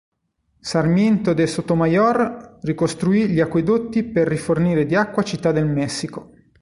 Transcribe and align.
Sarmiento 0.59 1.33
de 1.35 1.45
Sotomayor 1.45 2.57
ricostruì 2.63 3.27
gli 3.29 3.39
acquedotti 3.39 4.03
per 4.03 4.27
rifornire 4.29 4.87
di 4.87 4.95
acqua 4.95 5.21
Città 5.21 5.51
del 5.51 5.67
Messico. 5.67 6.31